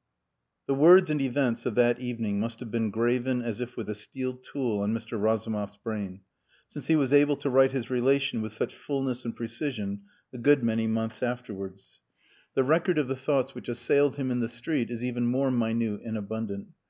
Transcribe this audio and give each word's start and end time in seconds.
II 0.00 0.62
The 0.74 0.80
words 0.80 1.10
and 1.10 1.20
events 1.20 1.66
of 1.66 1.74
that 1.74 2.00
evening 2.00 2.40
must 2.40 2.58
have 2.60 2.70
been 2.70 2.88
graven 2.90 3.42
as 3.42 3.60
if 3.60 3.76
with 3.76 3.90
a 3.90 3.94
steel 3.94 4.32
tool 4.32 4.80
on 4.80 4.94
Mr. 4.94 5.20
Razumov's 5.20 5.76
brain 5.76 6.22
since 6.68 6.86
he 6.86 6.96
was 6.96 7.12
able 7.12 7.36
to 7.36 7.50
write 7.50 7.72
his 7.72 7.90
relation 7.90 8.40
with 8.40 8.54
such 8.54 8.74
fullness 8.74 9.26
and 9.26 9.36
precision 9.36 10.04
a 10.32 10.38
good 10.38 10.64
many 10.64 10.86
months 10.86 11.22
afterwards. 11.22 12.00
The 12.54 12.64
record 12.64 12.96
of 12.96 13.08
the 13.08 13.14
thoughts 13.14 13.54
which 13.54 13.68
assailed 13.68 14.16
him 14.16 14.30
in 14.30 14.40
the 14.40 14.48
street 14.48 14.90
is 14.90 15.04
even 15.04 15.26
more 15.26 15.50
minute 15.50 16.00
and 16.02 16.16
abundant. 16.16 16.68